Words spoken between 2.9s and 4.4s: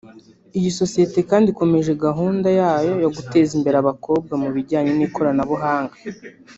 yo guteza imbere abakobwa